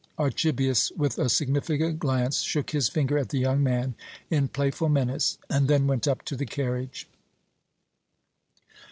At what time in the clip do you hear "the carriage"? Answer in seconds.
6.35-7.07